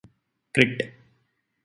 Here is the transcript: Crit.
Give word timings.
Crit. 0.53 0.79